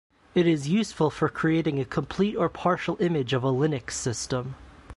It 0.33 0.47
is 0.47 0.67
useful 0.67 1.11
for 1.11 1.29
creating 1.29 1.79
a 1.79 1.85
complete 1.85 2.35
or 2.35 2.49
partial 2.49 2.97
image 2.99 3.33
of 3.33 3.43
a 3.43 3.51
Linux 3.51 3.91
system. 3.91 4.55